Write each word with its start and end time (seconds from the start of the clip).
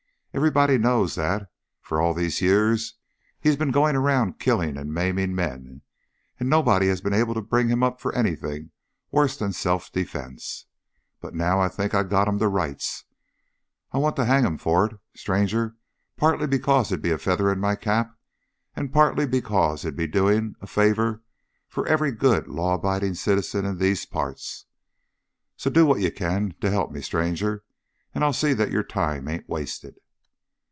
Everybody 0.33 0.77
knows 0.77 1.15
that, 1.15 1.49
for 1.81 1.99
all 1.99 2.13
these 2.13 2.39
years, 2.41 2.93
he's 3.41 3.57
been 3.57 3.69
going 3.71 3.97
around 3.97 4.39
killing 4.39 4.77
and 4.77 4.93
maiming 4.93 5.35
men, 5.35 5.81
and 6.39 6.49
nobody 6.49 6.87
has 6.87 7.01
been 7.01 7.13
able 7.13 7.33
to 7.33 7.41
bring 7.41 7.67
him 7.67 7.83
up 7.83 7.99
for 7.99 8.15
anything 8.15 8.71
worse'n 9.11 9.51
self 9.51 9.91
defense. 9.91 10.67
But 11.19 11.35
now 11.35 11.59
I 11.59 11.67
think 11.67 11.93
I 11.93 12.03
got 12.03 12.29
him 12.29 12.39
to 12.39 12.47
rights, 12.47 13.03
and 13.91 13.99
I 13.99 14.01
want 14.01 14.15
to 14.15 14.25
hang 14.25 14.45
him 14.45 14.57
for 14.57 14.85
it, 14.85 14.97
stranger, 15.17 15.75
partly 16.15 16.47
because 16.47 16.93
it'd 16.93 17.03
be 17.03 17.11
a 17.11 17.17
feather 17.17 17.51
in 17.51 17.59
my 17.59 17.75
cap, 17.75 18.17
and 18.73 18.93
partly 18.93 19.25
because 19.27 19.83
it'd 19.83 19.97
be 19.97 20.07
doing 20.07 20.55
a 20.61 20.65
favor 20.65 21.23
for 21.67 21.85
every 21.87 22.13
good, 22.13 22.47
law 22.47 22.75
abiding 22.75 23.15
citizen 23.15 23.65
in 23.65 23.79
these 23.79 24.05
parts. 24.05 24.65
So 25.57 25.69
do 25.69 25.85
what 25.85 25.99
you 25.99 26.09
can 26.09 26.53
to 26.61 26.71
help 26.71 26.89
me, 26.89 27.01
stranger, 27.01 27.65
and 28.15 28.23
I'll 28.23 28.31
see 28.31 28.53
that 28.53 28.71
your 28.71 28.83
time 28.83 29.27
ain't 29.27 29.49
wasted." 29.49 29.95